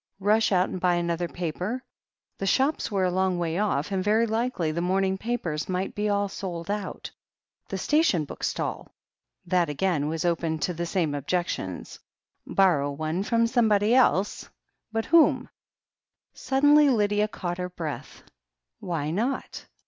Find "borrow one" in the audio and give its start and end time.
12.47-13.21